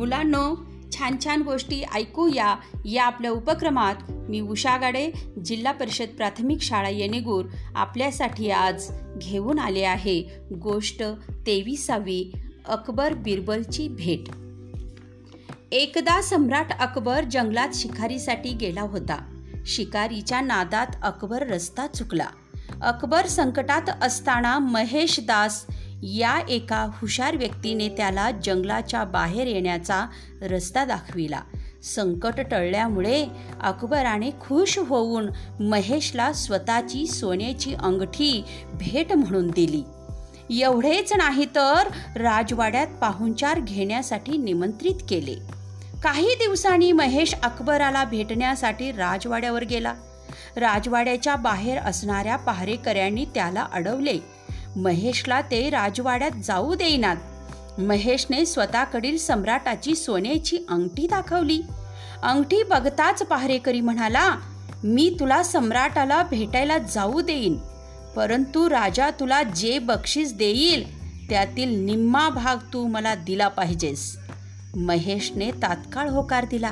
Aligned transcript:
मुलांनो 0.00 0.56
छान 0.92 1.16
छान 1.24 1.42
गोष्टी 1.42 1.82
ऐकूया 1.94 2.56
या 2.84 3.04
आपल्या 3.04 3.30
उपक्रमात. 3.30 3.94
मी 4.10 4.40
उषा 4.40 4.76
गाडे 4.76 5.10
जिल्हा 5.44 5.72
परिषद 5.72 6.06
प्राथमिक 6.16 6.62
शाळा 6.62 6.88
येणेगूर 6.88 7.44
आपल्यासाठी 7.74 8.50
आज 8.50 8.90
घेऊन 9.22 9.58
आले 9.58 9.82
आहे 9.82 10.22
गोष्ट 10.54 11.02
तेविसावी 11.30 12.32
अकबर 12.68 13.14
बिरबलची 13.14 13.88
भेट. 13.88 14.30
एकदा 15.72 16.22
सम्राट 16.22 16.72
अकबर 16.80 17.24
जंगलात 17.24 17.68
शिकारीसाठी 17.74 18.50
गेला 18.50 18.82
होता. 18.82 19.46
शिकारीच्या 19.66 20.40
नादात 20.40 20.86
अकबर 21.02 21.46
रस्ता 21.46 21.86
चुकला. 21.86 22.26
अकबर 22.82 23.26
संकटात 23.26 23.90
असताना 24.02 24.58
महेश 24.58 25.20
दास 25.20 25.66
या 26.02 26.40
एका 26.48 26.86
हुशार 26.94 27.36
व्यक्तीने 27.36 27.88
त्याला 27.88 28.30
जंगलाच्या 28.30 29.04
बाहेर 29.04 29.46
येण्याचा 29.46 30.06
रस्ता 30.42 30.84
दाखविला. 30.84 31.40
संकट 31.82 32.40
टळल्यामुळे 32.50 33.26
अकबराने 33.60 34.30
खुश 34.30 34.78
होऊन 34.78 35.26
महेशला 35.60 36.32
स्वतःची 36.32 37.06
सोन्याची 37.06 37.74
अंगठी 37.74 38.44
भेट 38.72 39.12
म्हणून 39.12 39.48
दिली. 39.48 39.82
एवढेच 40.62 41.12
नाही 41.12 41.44
तर 41.44 41.86
राजवाड्यात 42.16 42.86
पाहुणचार 43.00 43.60
घेण्यासाठी 43.60 44.36
निमंत्रित 44.36 44.94
केले. 45.08 45.34
काही 46.02 46.34
दिवसांनी 46.34 46.92
महेश 46.92 47.34
अकबराला 47.42 48.04
भेटण्यासाठी 48.04 48.92
राजवाड्यावर 48.92 49.64
गेला. 49.64 49.94
राजवाड्याच्या 50.56 51.36
बाहेर 51.36 51.78
असणाऱ्या 51.78 52.36
पहारेकऱ्यांनी 52.36 53.24
त्याला 53.24 53.66
अडवले. 53.72 54.39
महेशला 54.76 55.40
ते 55.40 55.70
राजवाड्यात 55.70 56.30
जाऊ 56.44 56.74
देईनात. 56.74 57.16
महेशने 57.80 58.46
स्वतःकडील 58.46 59.18
सम्राटाची 59.18 59.94
सोन्याची 59.94 60.58
अंगठी 60.68 61.06
दाखवली. 61.06 61.62
अंगठी 62.22 62.62
बघताच 62.62 63.22
पहारेकरी 63.22 63.80
म्हणाला 63.80 64.36
मी 64.84 65.16
तुला 65.20 65.42
सम्राटाला 65.42 66.22
भेटायला 66.22 66.78
जाऊ 66.78 67.20
देईन 67.20 67.56
परंतु 68.16 68.70
राजा 68.70 69.10
तुला 69.10 69.42
जे 69.42 69.78
बक्षीस 69.78 70.32
देईल 70.32 71.00
त्यातील 71.28 71.84
निम्मा 71.84 72.28
भाग 72.28 72.56
तू 72.72 72.86
मला 72.86 73.14
दिला 73.14 73.48
पाहिजेस. 73.48 74.18
महेशने 74.76 75.50
तात्काळ 75.50 76.08
होकार 76.08 76.44
दिला. 76.44 76.70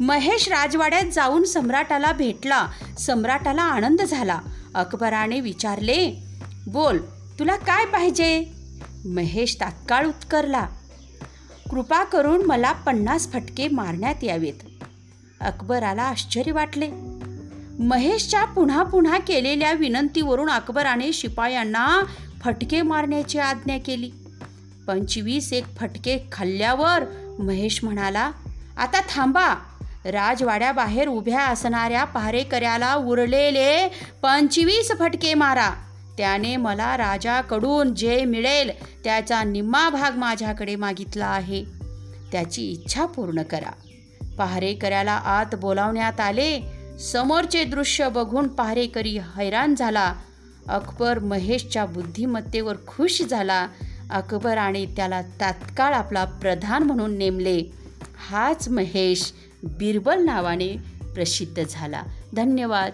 महेश 0.00 0.48
राजवाड्यात 0.48 1.04
जाऊन 1.12 1.44
सम्राटाला 1.44 2.12
भेटला. 2.12 2.66
सम्राटाला 2.98 3.62
आनंद 3.62 4.02
झाला. 4.02 4.38
अकबराने 4.74 5.40
विचारले 5.40 6.31
बोल 6.66 6.98
तुला 7.38 7.56
काय 7.56 7.84
पाहिजे? 7.84 8.44
महेश 9.04 9.56
तात्काळ 9.60 10.06
उत्करला 10.06 10.66
कृपा 11.70 12.04
करून 12.04 12.46
मला 12.46 12.72
पन्नास 12.72 13.32
फटके 13.32 13.68
मारण्यात 13.68 14.24
यावेत. 14.24 14.52
अकबराला 15.40 16.02
आश्चर्य 16.02 16.52
वाटले. 16.52 16.90
महेशच्या 17.78 18.44
पुन्हा 18.44 18.82
पुन्हा 18.82 19.18
केलेल्या 19.18 19.72
विनंतीवरून 19.72 20.50
अकबराने 20.50 21.12
शिपायांना 21.12 22.02
फटके 22.44 22.82
मारण्याची 22.82 23.38
आज्ञा 23.38 23.78
केली. 23.78 24.10
पंचवीस 24.86 25.52
एक 25.52 25.76
फटके 25.76 26.28
खाल्ल्यावर 26.32 27.04
महेश 27.38 27.84
म्हणाला 27.84 28.30
आता 28.76 29.00
थांबा. 29.00 29.54
राजवाड्याबाहेर 30.04 31.08
उभ्या 31.08 31.40
असणाऱ्या 31.40 32.04
पहारेकऱ्याला 32.04 32.94
उरलेले 32.94 33.88
पंचवीस 34.22 34.92
फटके 34.98 35.34
मारा. 35.34 35.70
त्याने 36.16 36.56
मला 36.56 36.96
राजाकडून 36.96 37.94
जे 37.94 38.24
मिळेल 38.24 38.96
त्याचा 39.04 39.44
निम्मा 39.44 39.88
भाग 39.88 40.18
माझ्याकडे 40.18 40.76
मागितला 40.76 41.26
आहे. 41.26 41.64
त्याची 42.32 42.70
इच्छा 42.70 43.06
पूर्ण 43.06 43.42
करा. 43.42 43.72
पहारेकऱ्याला 44.38 45.12
आत 45.12 45.54
बोलावण्यात 45.54 46.20
आले. 46.20 46.60
समोरचे 47.00 47.64
दृश्य 47.64 48.08
बघून 48.08 48.48
पहारेकरी 48.48 49.18
हैराण 49.18 49.74
झाला. 49.74 50.14
अकबर 50.68 51.18
महेशच्या 51.18 51.86
बुद्धिमत्तेवर 51.86 52.76
खुश 52.86 53.22
झाला. 53.22 53.68
अकबराने 54.10 54.86
त्याला 54.86 55.22
तात्काळ 55.22 55.94
आपला 55.94 56.24
प्रधान 56.24 56.82
म्हणून 56.82 57.18
नेमले. 57.18 57.62
हाच 58.28 58.68
महेश 58.68 59.32
बिरबल 59.62 60.24
नावाने 60.24 60.76
प्रसिद्ध 61.14 61.62
झाला. 61.70 62.02
धन्यवाद. 62.36 62.92